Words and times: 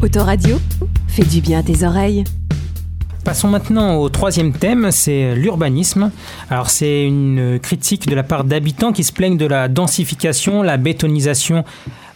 Autoradio, 0.00 0.58
fais 1.08 1.24
du 1.24 1.40
bien 1.40 1.58
à 1.58 1.62
tes 1.64 1.84
oreilles. 1.84 2.22
Passons 3.24 3.48
maintenant 3.48 3.96
au 3.96 4.08
troisième 4.08 4.52
thème, 4.52 4.92
c'est 4.92 5.34
l'urbanisme. 5.34 6.12
Alors 6.50 6.70
c'est 6.70 7.04
une 7.04 7.58
critique 7.60 8.08
de 8.08 8.14
la 8.14 8.22
part 8.22 8.44
d'habitants 8.44 8.92
qui 8.92 9.02
se 9.02 9.12
plaignent 9.12 9.36
de 9.36 9.44
la 9.44 9.66
densification, 9.66 10.62
la 10.62 10.76
bétonisation 10.76 11.64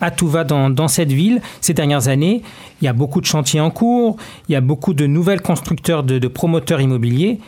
à 0.01 0.13
tout 0.13 0.29
va 0.29 0.45
dans, 0.45 0.89
cette 0.89 1.11
ville 1.11 1.43
ces 1.61 1.75
dernières 1.75 2.07
années. 2.07 2.43
Il 2.81 2.85
y 2.85 2.89
a 2.89 2.93
beaucoup 2.93 3.21
de 3.21 3.27
chantiers 3.27 3.61
en 3.61 3.71
cours, 3.71 4.17
il 4.49 4.53
y 4.53 4.57
a 4.57 4.61
beaucoup 4.61 4.95
de 4.95 5.07
nouvelles 5.07 5.43
constructeurs 5.43 6.05
de, 6.05 6.29
promoteurs 6.29 6.81
immobiliers. 6.81 7.41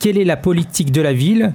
Quelle 0.00 0.18
est 0.18 0.24
la 0.24 0.36
politique 0.36 0.90
de 0.90 1.00
la 1.00 1.12
ville 1.12 1.54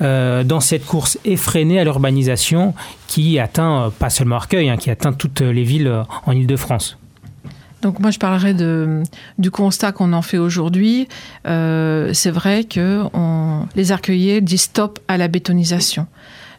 euh, 0.00 0.44
dans 0.44 0.60
cette 0.60 0.86
course 0.86 1.18
effrénée 1.24 1.80
à 1.80 1.84
l'urbanisation 1.84 2.74
qui 3.08 3.40
atteint, 3.40 3.86
euh, 3.86 3.90
pas 3.90 4.08
seulement 4.08 4.36
Arcueil, 4.36 4.70
hein, 4.70 4.76
qui 4.76 4.88
atteint 4.88 5.12
toutes 5.12 5.40
les 5.40 5.64
villes 5.64 5.88
euh, 5.88 6.04
en 6.26 6.32
Ile-de-France 6.32 6.96
donc 7.82 7.98
moi 7.98 8.10
je 8.10 8.18
parlerai 8.18 8.54
de, 8.54 9.02
du 9.38 9.50
constat 9.50 9.92
qu'on 9.92 10.12
en 10.12 10.22
fait 10.22 10.38
aujourd'hui. 10.38 11.08
c'est 11.44 12.30
vrai 12.30 12.64
que 12.64 13.02
on, 13.12 13.66
les 13.76 13.92
arcueillers 13.92 14.40
disent 14.40 14.62
stop 14.62 14.98
à 15.08 15.16
la 15.16 15.28
bétonisation. 15.28 16.06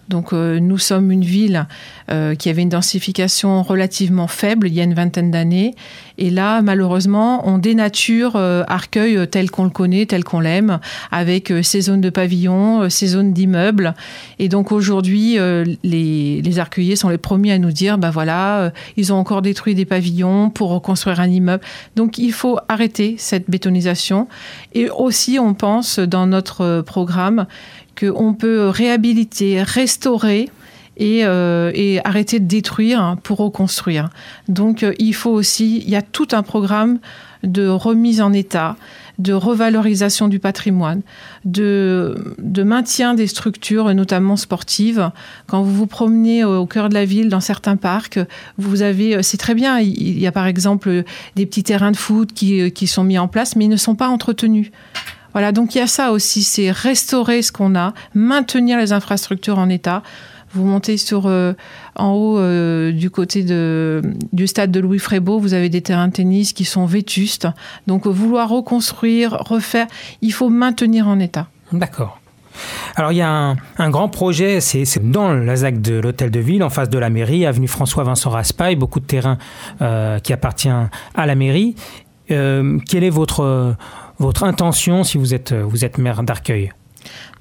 Donc 0.10 0.34
euh, 0.34 0.60
nous 0.60 0.78
sommes 0.78 1.12
une 1.12 1.24
ville 1.24 1.68
euh, 2.12 2.36
qui 2.36 2.50
avait 2.50 2.62
une 2.62 2.70
densification 2.70 3.64
relativement 3.64 4.28
faible 4.28 4.68
il 4.68 4.74
y 4.74 4.82
a 4.82 4.84
une 4.84 4.94
vingtaine 4.94 5.32
d'années. 5.32 5.76
Et 6.18 6.30
là, 6.30 6.62
malheureusement, 6.62 7.48
on 7.48 7.58
dénature 7.58 8.34
euh, 8.36 8.64
Arcueil 8.68 9.28
tel 9.28 9.50
qu'on 9.50 9.64
le 9.64 9.70
connaît, 9.70 10.06
tel 10.06 10.24
qu'on 10.24 10.40
l'aime, 10.40 10.80
avec 11.12 11.52
ses 11.64 11.82
zones 11.82 12.02
de 12.02 12.10
pavillons, 12.10 12.90
ses 12.90 13.08
zones 13.08 13.34
d'immeubles. 13.34 13.94
Et 14.40 14.50
donc 14.50 14.72
aujourd'hui, 14.72 15.38
les, 15.84 16.42
les 16.42 16.60
arcueillers 16.60 16.96
sont 16.96 17.10
les 17.10 17.18
premiers 17.18 17.54
à 17.54 17.58
nous 17.58 17.72
dire, 17.72 17.98
ben 17.98 18.10
voilà, 18.10 18.72
ils 18.98 19.12
ont 19.14 19.18
encore 19.18 19.42
détruit 19.42 19.76
des 19.76 19.86
pavillons 19.86 20.50
pour 20.50 20.70
reconstruire 20.70 21.20
un 21.20 21.30
immeuble. 21.30 21.64
Donc 21.96 22.18
il 22.18 22.32
faut 22.32 22.60
arrêter 22.68 23.16
cette 23.18 23.50
bétonisation. 23.50 24.28
Et 24.74 24.90
aussi, 24.90 25.40
on 25.40 25.54
pense 25.54 26.00
dans 26.00 26.28
notre 26.28 26.82
programme 26.82 27.48
qu'on 28.00 28.34
peut 28.34 28.70
réhabiliter, 28.70 29.62
restaurer 29.62 30.50
euh, 31.02 31.72
et, 31.74 32.00
arrêter 32.06 32.40
de 32.40 32.46
détruire 32.46 33.18
pour 33.24 33.40
reconstruire. 33.40 34.10
Donc 34.48 34.84
euh, 34.84 34.94
il 35.00 35.16
faut 35.16 35.32
aussi, 35.32 35.80
il 35.80 35.90
y 35.90 35.96
a 35.96 36.04
tout 36.04 36.28
un 36.34 36.44
programme 36.44 37.00
de 37.42 37.68
remise 37.68 38.22
en 38.22 38.32
état, 38.32 38.76
de 39.18 39.34
revalorisation 39.34 40.28
du 40.28 40.38
patrimoine, 40.38 41.02
de, 41.46 42.16
maintien 42.64 43.16
des 43.16 43.26
structures, 43.26 43.92
notamment 43.96 44.38
sportives. 44.38 45.10
Quand 45.48 45.64
vous 45.64 45.74
vous 45.74 45.88
promenez 45.88 46.44
au 46.44 46.68
cœur 46.68 46.90
de 46.90 46.94
la 46.94 47.06
ville, 47.06 47.28
dans 47.28 47.42
certains 47.42 47.76
parcs, 47.76 48.20
vous 48.60 48.84
avez, 48.84 49.24
c'est 49.24 49.38
très 49.38 49.56
bien, 49.56 49.80
il 49.80 50.20
y 50.20 50.28
a 50.28 50.32
par 50.32 50.46
exemple 50.46 51.04
des 51.36 51.46
petits 51.48 51.64
terrains 51.64 51.92
de 51.92 51.98
foot 51.98 52.32
qui, 52.34 52.72
qui 52.72 52.86
sont 52.86 53.04
mis 53.04 53.18
en 53.18 53.28
place, 53.28 53.56
mais 53.56 53.66
ils 53.66 53.70
ne 53.70 53.78
sont 53.78 53.96
pas 53.96 54.08
entretenus. 54.08 54.72
Voilà, 55.34 55.52
donc 55.52 55.76
il 55.76 55.80
y 55.80 55.82
a 55.82 55.88
ça 55.88 56.12
aussi, 56.12 56.44
c'est 56.44 56.72
restaurer 56.72 57.42
ce 57.42 57.52
qu'on 57.52 57.76
a, 57.76 57.94
maintenir 58.14 58.78
les 58.78 58.94
infrastructures 58.94 59.58
en 59.58 59.70
état. 59.70 60.04
Vous 60.54 60.66
montez 60.66 60.98
sur 60.98 61.26
euh, 61.26 61.54
en 61.96 62.12
haut 62.12 62.38
euh, 62.38 62.92
du 62.92 63.10
côté 63.10 63.44
de, 63.44 64.02
du 64.32 64.46
stade 64.46 64.72
de 64.72 64.80
Louis 64.80 65.00
Frébeau, 65.00 65.40
vous 65.40 65.56
avez 65.56 65.70
des 65.70 65.82
terrains 65.82 66.10
de 66.10 66.14
tennis 66.14 66.54
qui 66.54 66.64
sont 66.64 66.86
vétustes. 66.86 67.48
Donc 67.88 68.06
vouloir 68.06 68.50
reconstruire, 68.50 69.32
refaire, 69.40 69.88
il 70.22 70.32
faut 70.32 70.50
maintenir 70.50 71.08
en 71.08 71.20
état. 71.20 71.48
D'accord. 71.72 72.20
Alors 72.96 73.12
il 73.12 73.16
y 73.16 73.22
a 73.22 73.56
un, 73.80 73.90
grand 73.90 74.10
projet, 74.10 74.62
c'est 74.62 75.10
dans 75.10 75.34
la 75.34 75.56
ZAC 75.56 75.82
de 75.82 75.96
l'hôtel 75.96 76.30
de 76.30 76.40
ville, 76.40 76.64
en 76.64 76.70
face 76.70 76.88
de 76.88 77.00
la 77.00 77.10
mairie, 77.10 77.48
avenue 77.48 77.68
François-Vincent 77.68 78.30
Raspail, 78.30 78.76
beaucoup 78.76 79.00
de 79.00 79.06
terrain 79.06 79.40
euh, 79.82 80.20
qui 80.20 80.34
appartient 80.34 80.70
à 80.70 81.26
la 81.26 81.34
mairie. 81.34 81.76
quel 82.28 83.04
est 83.04 83.10
votre 83.10 83.76
votre 84.24 84.44
intention 84.44 85.04
si 85.04 85.18
vous 85.18 85.34
êtes, 85.34 85.52
euh, 85.52 85.64
vous 85.64 85.84
êtes 85.86 85.98
maire 85.98 86.24
d'Arcueil? 86.24 86.72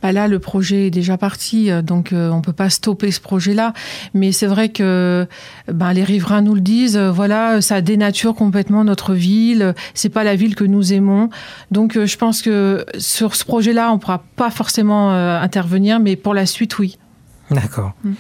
Bah 0.03 0.11
là, 0.11 0.27
le 0.27 0.41
projet 0.41 0.89
est 0.89 0.91
déjà 0.91 1.17
parti, 1.17 1.71
euh, 1.71 1.81
donc 1.81 2.13
euh, 2.13 2.29
on 2.31 2.41
peut 2.41 2.53
pas 2.53 2.69
stopper 2.69 3.13
ce 3.13 3.21
projet-là. 3.21 3.73
Mais 4.15 4.33
c'est 4.33 4.49
vrai 4.49 4.71
que 4.71 5.29
bah, 5.69 5.93
les 5.93 6.03
riverains 6.03 6.43
nous 6.43 6.57
le 6.57 6.61
disent. 6.61 6.99
voilà, 6.99 7.61
ça 7.61 7.81
dénature 7.81 8.35
complètement 8.35 8.83
notre 8.83 9.15
ville. 9.15 9.77
C'est 9.95 10.09
pas 10.09 10.25
la 10.25 10.35
ville 10.35 10.57
que 10.57 10.65
nous 10.65 10.93
aimons. 10.93 11.31
Donc, 11.71 11.97
je 12.05 12.17
pense 12.17 12.43
que 12.43 12.85
sur 12.99 13.37
ce 13.37 13.45
projet-là, 13.45 13.93
on 13.93 13.99
pourra 14.01 14.25
pas 14.35 14.51
forcément 14.51 15.13
intervenir, 15.13 16.01
mais 16.01 16.17
pour 16.17 16.35
la 16.35 16.47
suite, 16.47 16.81
oui. 16.81 16.99
D'accord. 17.53 17.93
Mm. 18.03 18.13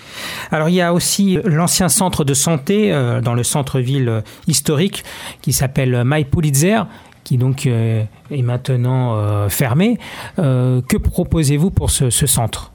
Alors 0.50 0.68
il 0.68 0.74
y 0.74 0.82
a 0.82 0.92
aussi 0.92 1.38
l'ancien 1.44 1.88
centre 1.88 2.22
de 2.22 2.34
santé 2.34 2.92
dans 3.24 3.34
le 3.34 3.42
centre-ville 3.42 4.22
historique 4.46 5.04
qui 5.40 5.52
s'appelle 5.52 6.04
Maipulitzer 6.04 6.82
qui 7.32 7.38
donc 7.38 7.66
euh, 7.66 8.04
est 8.30 8.42
maintenant 8.42 9.14
euh, 9.14 9.48
fermé. 9.48 9.96
Euh, 10.38 10.82
que 10.86 10.98
proposez-vous 10.98 11.70
pour 11.70 11.90
ce 11.90 12.10
centre? 12.10 12.71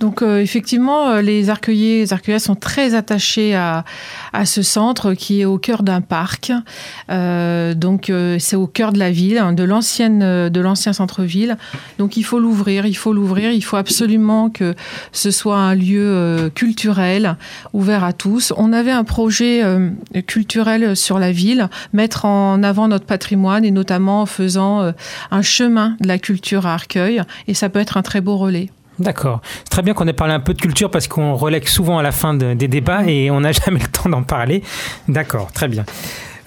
Donc 0.00 0.22
euh, 0.22 0.40
effectivement, 0.40 1.08
euh, 1.08 1.22
les 1.22 1.48
arcueillers, 1.48 2.00
les 2.00 2.12
arcueillers 2.12 2.38
sont 2.38 2.54
très 2.54 2.94
attachés 2.94 3.54
à, 3.54 3.84
ce 4.44 4.62
centre 4.62 5.14
qui 5.14 5.40
est 5.40 5.44
au 5.44 5.58
cœur 5.58 5.82
d'un 5.82 6.00
parc. 6.00 6.52
Euh, 7.10 7.74
donc 7.74 8.12
c'est 8.38 8.56
au 8.56 8.66
cœur 8.66 8.92
de 8.92 8.98
la 8.98 9.10
ville, 9.10 9.38
hein, 9.38 9.52
de 9.52 9.66
de 9.66 10.60
l'ancien 10.60 10.92
centre-ville. 10.92 11.56
Donc 11.98 12.16
il 12.16 12.22
faut 12.22 12.38
l'ouvrir, 12.38 12.86
il 12.86 12.94
faut 12.94 13.12
l'ouvrir, 13.12 13.50
il 13.50 13.62
faut 13.62 13.76
absolument 13.76 14.48
que 14.50 14.74
ce 15.12 15.30
soit 15.30 15.58
un 15.58 15.74
lieu 15.74 16.50
culturel 16.54 17.36
ouvert 17.72 18.04
à 18.04 18.12
tous. 18.12 18.52
On 18.56 18.72
avait 18.72 18.92
un 18.92 19.04
projet 19.04 19.62
culturel 20.26 20.96
sur 20.96 21.18
la 21.18 21.32
ville, 21.32 21.68
mettre 21.92 22.24
en 22.24 22.62
avant 22.62 22.88
notre 22.88 23.06
patrimoine 23.06 23.64
et 23.64 23.70
notamment 23.70 24.22
en 24.22 24.26
faisant 24.26 24.92
un 25.30 25.42
chemin 25.42 25.96
de 26.00 26.08
la 26.08 26.18
culture 26.18 26.66
à 26.66 26.74
Arcueil. 26.74 27.22
Et 27.48 27.54
ça 27.54 27.68
peut 27.68 27.80
être 27.80 27.96
un 27.96 28.02
très 28.02 28.20
beau 28.20 28.36
relais. 28.36 28.70
D'accord. 28.98 29.40
C'est 29.64 29.70
très 29.70 29.82
bien 29.82 29.94
qu'on 29.94 30.06
ait 30.08 30.12
parlé 30.12 30.32
un 30.34 30.40
peu 30.40 30.54
de 30.54 30.60
culture 30.60 30.90
parce 30.90 31.06
qu'on 31.08 31.34
relègue 31.34 31.68
souvent 31.68 31.98
à 31.98 32.02
la 32.02 32.12
fin 32.12 32.34
des 32.34 32.68
débats 32.68 33.04
et 33.06 33.30
on 33.30 33.40
n'a 33.40 33.52
jamais 33.64 33.80
le 33.80 33.88
temps 33.88 34.08
d'en 34.08 34.22
parler. 34.22 34.62
D'accord, 35.08 35.52
très 35.52 35.68
bien. 35.68 35.84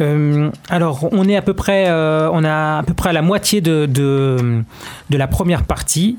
Euh, 0.02 0.50
alors, 0.70 1.10
on 1.12 1.28
est 1.28 1.36
à 1.36 1.42
peu 1.42 1.54
près, 1.54 1.90
euh, 1.90 2.30
on 2.32 2.44
a 2.44 2.80
à 2.80 2.84
peu 2.84 2.94
près 2.94 3.12
la 3.14 3.22
moitié 3.22 3.62
de, 3.62 3.86
de 3.86 4.64
la 5.18 5.28
première 5.28 5.64
partie. 5.64 6.18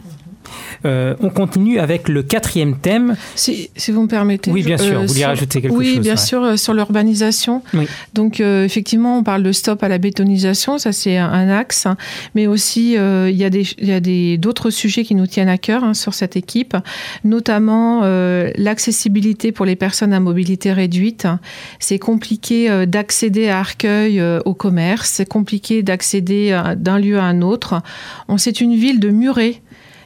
Euh, 0.85 1.15
on 1.21 1.31
continue 1.31 1.79
avec 1.79 2.09
le 2.09 2.23
quatrième 2.23 2.77
thème. 2.79 3.17
Si, 3.35 3.71
vous 3.89 4.03
me 4.03 4.09
permettez. 4.09 4.51
Oui, 4.51 4.63
bien 4.63 4.79
sûr. 4.79 5.01
vous 5.01 5.07
vouliez 5.07 5.27
rajouter 5.27 5.61
quelque 5.61 5.73
chose 5.73 5.79
Oui, 5.79 5.99
bien 5.99 6.17
sûr, 6.17 6.43
euh, 6.43 6.57
sur 6.57 6.75
l'urbanisation. 6.75 7.63
Donc, 8.15 8.41
euh, 8.41 8.65
effectivement, 8.65 9.19
on 9.19 9.23
parle 9.23 9.43
de 9.43 9.53
stop 9.53 9.83
à 9.83 9.89
la 9.89 9.99
bétonisation. 9.99 10.79
Ça, 10.79 10.93
c'est 10.93 11.17
un, 11.17 11.49
axe. 11.51 11.87
Mais 12.35 12.47
aussi, 12.47 12.93
il 12.93 13.37
y 13.37 13.45
a 13.45 13.51
des, 13.51 13.67
y 13.79 13.93
a 13.93 14.01
des, 14.01 14.39
d'autres 14.39 14.71
sujets 14.71 15.05
qui 15.05 15.15
nous 15.15 15.27
tiennent 15.27 15.49
à 15.49 15.59
cœur 15.59 15.85
hein, 15.85 15.95
sur 15.95 16.15
cette 16.15 16.37
équipe, 16.37 16.77
notamment 17.25 18.03
l'accessibilité 18.57 19.53
pour 19.53 19.67
les 19.67 19.77
personnes 19.77 20.13
à 20.13 20.21
mobilité 20.21 20.73
réduite. 20.73 21.27
C'est 21.79 21.99
compliqué 21.99 22.87
d'accéder 22.87 23.49
à 23.49 23.61
Arcueil 23.61 24.23
au 24.45 24.55
commerce. 24.55 25.11
C'est 25.11 25.29
compliqué 25.29 25.83
d'accéder 25.83 26.59
d'un 26.77 26.99
lieu 26.99 27.19
à 27.19 27.25
un 27.25 27.43
autre. 27.43 27.83
On, 28.29 28.39
c'est 28.39 28.61
une 28.61 28.75
ville 28.75 29.01
de 29.01 29.11
murets 29.11 29.63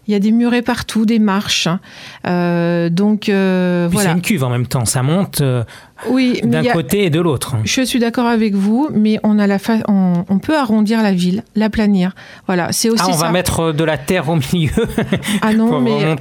il 0.07 0.13
y 0.13 0.15
a 0.15 0.19
des 0.19 0.33
murets 0.33 0.63
partout, 0.63 1.07
des 1.07 1.19
marches. 1.19 1.69
Euh, 2.27 2.89
donc 2.91 3.29
euh, 3.29 3.89
voilà. 3.91 4.11
C'est 4.11 4.17
une 4.17 4.23
cuve 4.23 4.45
en 4.45 4.51
même 4.51 4.67
temps, 4.67 4.85
ça 4.85 5.03
monte. 5.03 5.43
Euh, 6.07 6.11
oui, 6.11 6.41
d'un 6.43 6.65
côté 6.65 7.05
et 7.05 7.11
de 7.11 7.21
l'autre. 7.21 7.57
Je 7.65 7.83
suis 7.83 7.99
d'accord 7.99 8.27
avec 8.27 8.55
vous, 8.55 8.89
mais 8.93 9.19
on 9.23 9.39
a 9.39 9.47
la 9.47 9.59
on, 9.89 10.39
peut 10.39 10.57
arrondir 10.57 11.03
la 11.03 11.13
ville, 11.13 11.43
la 11.55 11.71
planir. 11.71 12.15
Voilà, 12.47 12.73
c'est 12.73 12.91
aussi 12.91 13.05
ah, 13.07 13.11
on 13.13 13.17
va 13.17 13.31
mettre 13.31 13.73
de 13.73 13.85
la 13.85 13.97
terre 13.97 14.29
au 14.29 14.37
milieu. 14.37 14.73
ah 15.43 15.55
non, 15.55 15.81
mais 15.81 16.17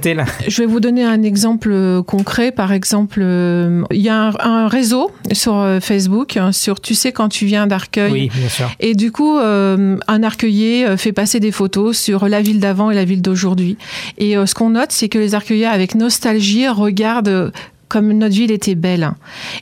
je 0.48 0.62
vais 0.62 0.66
vous 0.66 0.80
donner 0.80 1.04
un 1.04 1.22
exemple 1.22 1.70
euh, 1.72 2.02
concret. 2.02 2.52
Par 2.52 2.72
exemple, 2.72 3.20
euh, 3.22 3.82
il 3.90 4.00
y 4.00 4.08
a 4.08 4.32
un, 4.40 4.68
réseau 4.68 5.10
sur 5.32 5.56
euh, 5.56 5.80
Facebook 5.80 6.36
hein, 6.36 6.52
sur 6.52 6.80
tu 6.80 6.94
sais 6.94 7.12
quand 7.12 7.28
tu 7.28 7.46
viens 7.46 7.66
d'Arcueil. 7.66 8.12
Oui, 8.12 8.30
bien 8.34 8.48
sûr. 8.48 8.70
Et 8.80 8.94
du 8.94 9.12
coup, 9.12 9.36
un 9.38 10.22
arcueillier 10.22 10.96
fait 10.96 11.12
passer 11.12 11.40
des 11.40 11.52
photos 11.52 11.98
sur 11.98 12.28
la 12.28 12.40
ville 12.42 12.60
d'avant 12.60 12.90
et 12.90 12.94
la 12.94 13.04
ville 13.04 13.22
d'aujourd'hui. 13.22 13.76
Et 14.18 14.34
ce 14.34 14.54
qu'on 14.54 14.70
note, 14.70 14.92
c'est 14.92 15.08
que 15.08 15.18
les 15.18 15.34
arcueillers 15.34 15.66
avec 15.66 15.94
nostalgie 15.94 16.68
regardent 16.68 17.52
comme 17.94 18.12
notre 18.12 18.34
ville 18.34 18.50
était 18.50 18.74
belle. 18.74 19.12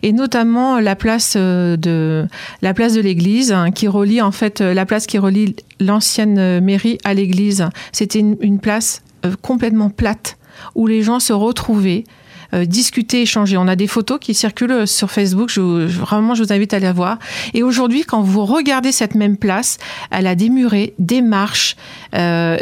Et 0.02 0.14
notamment 0.14 0.80
la 0.80 0.96
place 0.96 1.34
euh, 1.36 1.76
de 1.76 2.26
la 2.62 2.72
place 2.72 2.94
de 2.94 3.02
l'église 3.02 3.52
hein, 3.52 3.70
qui 3.72 3.88
relie 3.88 4.22
en 4.22 4.32
fait 4.32 4.62
euh, 4.62 4.72
la 4.72 4.86
place 4.86 5.06
qui 5.06 5.18
relie 5.18 5.54
l'ancienne 5.80 6.38
euh, 6.38 6.62
mairie 6.62 6.96
à 7.04 7.12
l'église. 7.12 7.68
C'était 7.92 8.20
une, 8.20 8.58
place 8.58 9.02
complètement 9.42 9.90
plate 9.90 10.38
où 10.74 10.86
les 10.86 11.02
gens 11.02 11.20
se 11.20 11.34
retrouvaient 11.34 12.04
discuter, 12.52 13.22
échanger. 13.22 13.56
On 13.56 13.68
a 13.68 13.76
des 13.76 13.86
photos 13.86 14.18
qui 14.20 14.34
circulent 14.34 14.86
sur 14.86 15.10
Facebook. 15.10 15.48
Je, 15.48 15.60
vraiment, 15.60 16.34
je 16.34 16.42
vous 16.42 16.52
invite 16.52 16.74
à 16.74 16.78
les 16.78 16.92
voir. 16.92 17.18
Et 17.54 17.62
aujourd'hui, 17.62 18.04
quand 18.04 18.22
vous 18.22 18.44
regardez 18.44 18.92
cette 18.92 19.14
même 19.14 19.36
place, 19.36 19.78
elle 20.10 20.26
a 20.26 20.34
des 20.34 20.50
murets, 20.50 20.94
des 20.98 21.22
marches. 21.22 21.76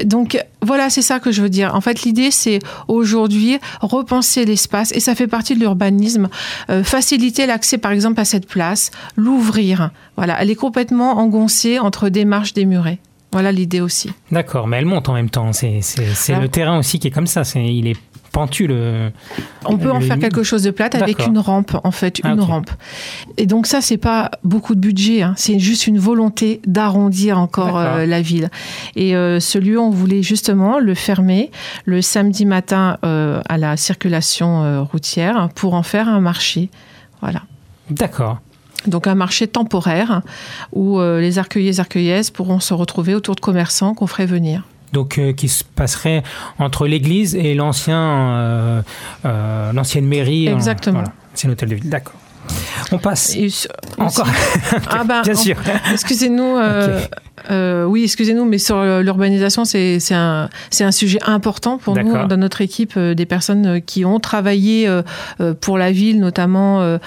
donc 0.05 0.39
voilà, 0.63 0.91
c'est 0.91 1.03
ça 1.03 1.21
que 1.21 1.33
je 1.33 1.43
veux 1.43 1.49
dire. 1.49 1.75
En 1.75 1.81
fait, 1.81 2.03
l'idée, 2.03 2.31
c'est 2.31 2.59
aujourd'hui 2.89 3.59
repenser 3.81 4.45
l'espace 4.45 4.93
et 4.93 5.01
ça 5.01 5.15
fait 5.15 5.27
partie 5.27 5.55
de 5.55 5.61
l'urbanisme. 5.61 6.29
faciliter 6.85 7.47
l'accès, 7.47 7.79
par 7.79 7.93
exemple, 7.93 8.21
à 8.21 8.25
cette 8.25 8.47
place, 8.47 8.91
l'ouvrir. 9.17 9.91
Voilà, 10.17 10.41
elle 10.41 10.51
est 10.51 10.57
complètement 10.57 11.19
engoncée 11.19 11.79
entre 11.79 12.09
des 12.09 12.25
marches, 12.25 12.55
des 12.55 12.67
murets. 12.67 12.99
Voilà 13.33 13.53
l'idée 13.53 13.81
aussi. 13.81 14.11
D'accord, 14.33 14.67
mais 14.67 14.79
elle 14.79 14.87
monte 14.87 15.09
en 15.09 15.15
même 15.15 15.31
temps. 15.31 15.53
C'est 15.53 15.81
le 16.29 16.49
terrain 16.49 16.79
aussi 16.79 16.99
qui 16.99 17.09
est 17.09 17.13
comme 17.13 17.29
ça. 17.29 17.45
C'est 17.45 17.65
il 17.65 17.87
est 17.87 17.97
pentu 18.31 18.67
le. 18.67 19.11
On 19.65 19.79
peut 19.79 19.91
en 19.91 20.01
faire 20.01 20.19
quelque 20.19 20.43
chose 20.43 20.63
de 20.63 20.71
plate 20.71 20.95
avec 20.95 21.27
une 21.27 21.39
rampe, 21.39 21.77
en 21.83 21.91
fait, 21.91 22.21
ah, 22.23 22.33
une 22.33 22.41
rampe. 22.41 22.71
Et 23.37 23.47
donc 23.47 23.67
ça, 23.67 23.81
c'est 23.81 23.97
pas 23.97 24.31
beaucoup 24.45 24.75
de 24.75 24.81
budget. 24.81 25.23
Hein. 25.23 25.35
C'est 25.37 25.59
juste 25.59 25.87
une 25.87 25.99
volonté 25.99 26.61
d'arrondir 26.67 27.39
encore 27.39 27.79
euh, 27.79 28.07
la 28.07 28.23
ville. 28.23 28.51
Et 28.97 29.15
euh, 29.17 29.41
ce 29.41 29.59
lieu, 29.59 29.79
on 29.79 29.91
voulait 29.91 30.23
justement 30.23 30.79
le 30.79 30.95
fermer 30.95 31.51
le 31.85 32.03
samedi 32.03 32.47
matin 32.47 32.99
euh, 33.05 33.41
à 33.49 33.59
la 33.59 33.77
circulation 33.77 34.85
routière 34.85 35.49
pour 35.55 35.75
en 35.75 35.83
faire 35.83 36.09
un 36.09 36.21
marché. 36.21 36.71
Voilà. 37.21 37.43
D'accord. 37.91 38.41
Donc 38.87 39.07
un 39.07 39.15
marché 39.15 39.47
temporaire 39.47 40.23
où 40.73 41.01
les 41.01 41.39
arcueillers 41.39 42.21
et 42.21 42.31
pourront 42.33 42.61
se 42.61 42.73
retrouver 42.73 43.15
autour 43.15 43.35
de 43.35 43.41
commerçants 43.41 43.95
qu'on 43.95 44.07
ferait 44.07 44.27
venir. 44.27 44.65
Donc 44.93 45.19
euh, 45.19 45.33
qui 45.33 45.49
se 45.49 45.63
passerait 45.65 46.23
entre 46.59 46.87
l'église 46.87 47.35
et 47.37 47.55
l'ancien, 47.55 48.83
euh, 49.25 49.73
l'ancienne 49.73 50.07
mairie. 50.07 50.49
Exactement. 50.49 51.05
C'est 51.35 51.49
un 51.49 51.53
hôtel 51.53 51.69
de 51.69 51.75
ville, 51.77 51.89
d'accord. 51.89 52.15
On 52.91 52.99
passe. 52.99 53.37
Encore. 53.99 54.27
ah 54.91 55.05
ben, 55.07 55.23
Bien 55.23 55.35
sûr. 55.35 55.57
Excusez-nous. 55.93 56.57
Euh, 57.51 57.85
oui, 57.85 58.05
excusez-nous, 58.05 58.45
mais 58.45 58.59
sur 58.59 58.83
l'urbanisation, 58.83 59.65
c'est 59.65 59.99
un, 60.13 60.49
un, 60.81 60.91
sujet 60.91 61.19
important 61.27 61.79
pour 61.79 61.97
nous, 61.97 62.27
dans 62.27 62.37
notre 62.37 62.61
équipe, 62.61 62.95
euh, 62.97 63.15
des 63.15 63.27
personnes 63.27 63.67
euh, 63.67 63.81
qui 63.81 64.05
ont 64.05 64.21
travaillé 64.21 64.89
pour 65.61 65.79
la 65.79 65.93
ville, 65.93 66.21
notamment 66.21 66.99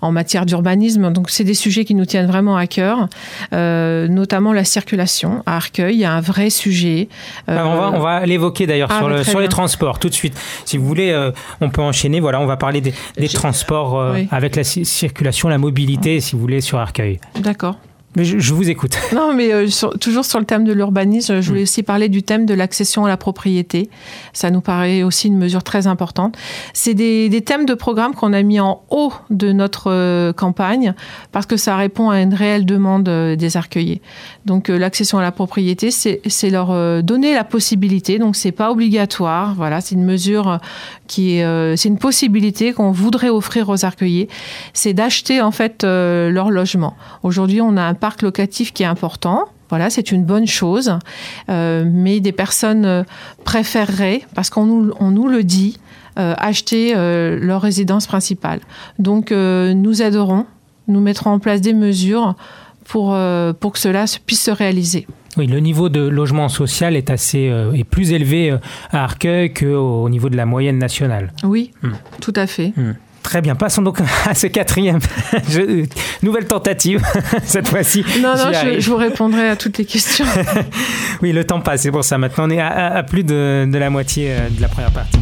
en 0.00 0.12
matière 0.12 0.46
d'urbanisme. 0.46 1.12
Donc, 1.12 1.30
c'est 1.30 1.44
des 1.44 1.54
sujets 1.54 1.84
qui 1.84 1.94
nous 1.94 2.06
tiennent 2.06 2.26
vraiment 2.26 2.56
à 2.56 2.66
cœur, 2.66 3.08
notamment 3.52 4.52
la 4.52 4.64
circulation 4.64 5.42
à 5.46 5.56
Arcueil. 5.56 5.94
Il 5.94 6.00
y 6.00 6.04
a 6.04 6.12
un 6.12 6.20
vrai 6.20 6.50
sujet. 6.50 7.08
Ah, 7.48 7.66
on 7.66 7.76
va, 7.76 7.90
on 7.94 8.00
va 8.00 8.26
l'évoquer 8.26 8.66
d'ailleurs 8.66 8.90
ah, 8.92 8.98
sur, 8.98 9.08
le, 9.08 9.24
sur 9.24 9.40
les 9.40 9.48
transports 9.48 9.98
tout 9.98 10.08
de 10.08 10.14
suite. 10.14 10.34
Si 10.64 10.76
vous 10.76 10.86
voulez, 10.86 11.30
on 11.60 11.70
peut 11.70 11.82
enchaîner. 11.82 12.20
Voilà, 12.20 12.40
on 12.40 12.46
va 12.46 12.56
parler 12.56 12.80
des, 12.80 13.28
transports 13.28 14.14
avec 14.30 14.56
la 14.56 14.64
circulation, 14.64 15.48
la 15.48 15.58
mobilité, 15.58 16.20
si 16.20 16.34
vous 16.34 16.40
voulez, 16.40 16.60
sur 16.60 16.78
Arcueil. 16.78 17.20
D'accord. 17.40 17.76
Mais 18.16 18.24
je, 18.24 18.54
vous 18.54 18.70
écoute. 18.70 18.96
Non, 19.14 19.34
mais 19.34 19.52
euh, 19.52 19.68
toujours 20.00 20.24
sur 20.24 20.38
le 20.38 20.46
thème 20.46 20.64
de 20.64 20.72
l'urbanisme, 20.72 21.40
je 21.40 21.48
voulais 21.48 21.62
aussi 21.62 21.82
parler 21.82 22.08
du 22.08 22.22
thème 22.22 22.46
de 22.46 22.54
l'accession 22.54 23.04
à 23.04 23.08
la 23.08 23.18
propriété. 23.18 23.90
Ça 24.32 24.50
nous 24.50 24.62
paraît 24.62 25.02
aussi 25.02 25.28
une 25.28 25.36
mesure 25.36 25.62
très 25.62 25.86
importante. 25.86 26.36
C'est 26.72 26.94
des, 26.94 27.28
des, 27.28 27.42
thèmes 27.42 27.66
de 27.66 27.74
programme 27.74 28.14
qu'on 28.14 28.32
a 28.32 28.42
mis 28.42 28.58
en 28.58 28.82
haut 28.90 29.12
de 29.28 29.52
notre 29.52 29.90
euh, 29.90 30.32
campagne 30.32 30.94
parce 31.30 31.44
que 31.44 31.58
ça 31.58 31.76
répond 31.76 32.08
à 32.08 32.20
une 32.20 32.32
réelle 32.32 32.64
demande 32.64 33.08
euh, 33.08 33.36
des 33.36 33.58
arcueillers. 33.58 34.00
Donc 34.46 34.68
l'accession 34.68 35.18
à 35.18 35.22
la 35.22 35.32
propriété, 35.32 35.90
c'est 35.90 36.50
leur 36.50 37.02
donner 37.02 37.34
la 37.34 37.44
possibilité. 37.44 38.18
Donc 38.18 38.36
c'est 38.36 38.52
pas 38.52 38.70
obligatoire. 38.70 39.54
Voilà, 39.54 39.80
c'est 39.80 39.94
une 39.94 40.04
mesure 40.04 40.60
qui 41.08 41.38
est, 41.38 41.76
c'est 41.76 41.88
une 41.88 41.98
possibilité 41.98 42.72
qu'on 42.72 42.92
voudrait 42.92 43.28
offrir 43.28 43.68
aux 43.68 43.84
arcueillers. 43.84 44.28
C'est 44.72 44.94
d'acheter 44.94 45.40
en 45.40 45.50
fait 45.50 45.82
leur 45.82 46.50
logement. 46.50 46.94
Aujourd'hui, 47.24 47.60
on 47.60 47.76
a 47.76 47.82
un 47.82 47.94
parc 48.06 48.22
locatif 48.22 48.72
qui 48.72 48.84
est 48.84 48.86
important. 48.86 49.46
Voilà, 49.68 49.90
c'est 49.90 50.12
une 50.12 50.24
bonne 50.24 50.46
chose. 50.46 50.96
Euh, 51.48 51.84
mais 51.84 52.20
des 52.20 52.30
personnes 52.30 52.84
euh, 52.84 53.02
préféreraient, 53.44 54.22
parce 54.36 54.48
qu'on 54.48 54.64
nous, 54.64 54.92
on 55.00 55.10
nous 55.10 55.26
le 55.26 55.42
dit, 55.42 55.80
euh, 56.20 56.34
acheter 56.38 56.94
leur 56.94 57.62
résidence 57.62 58.06
principale. 58.06 58.60
Donc, 59.00 59.32
nous 59.32 60.02
aiderons, 60.02 60.46
nous 60.86 61.00
mettrons 61.00 61.30
en 61.30 61.40
place 61.40 61.60
des 61.60 61.74
mesures 61.74 62.36
pour, 62.84 63.06
pour 63.60 63.72
que 63.72 63.78
cela 63.80 64.04
puisse 64.24 64.42
se 64.42 64.52
réaliser. 64.52 65.08
Oui, 65.36 65.48
le 65.48 65.58
niveau 65.58 65.88
de 65.88 66.00
logement 66.00 66.48
social 66.48 66.94
est 66.94 67.10
assez 67.10 67.52
est 67.74 67.84
plus 67.84 68.12
élevé 68.12 68.56
à 68.92 69.02
Arcueil 69.02 69.52
qu'au 69.52 70.08
niveau 70.08 70.28
de 70.30 70.36
la 70.36 70.46
moyenne 70.46 70.78
nationale. 70.78 71.32
Oui, 71.42 71.72
hmm. 71.82 71.90
tout 72.20 72.32
à 72.36 72.46
fait. 72.46 72.72
Hmm. 72.76 72.94
Très 73.26 73.42
bien, 73.42 73.56
passons 73.56 73.82
donc 73.82 73.98
à 74.24 74.34
ce 74.34 74.46
quatrième. 74.46 75.00
nouvelle 76.22 76.46
tentative, 76.46 77.02
cette 77.44 77.68
fois-ci. 77.68 78.04
Non, 78.20 78.34
non, 78.36 78.52
je, 78.52 78.90
vous 78.90 78.96
répondrai 78.96 79.48
à 79.48 79.56
toutes 79.56 79.78
les 79.78 79.84
questions. 79.84 80.24
oui, 81.22 81.32
le 81.32 81.44
temps 81.44 81.60
passe, 81.60 81.82
c'est 81.82 81.90
pour 81.90 82.04
ça. 82.04 82.18
Maintenant, 82.18 82.46
on 82.46 82.50
est 82.50 82.60
à, 82.60 83.02
plus 83.02 83.24
de, 83.24 83.66
de 83.70 83.78
la 83.78 83.90
moitié 83.90 84.30
euh, 84.30 84.48
de 84.50 84.60
la 84.60 84.68
première 84.68 84.92
partie. 84.92 85.18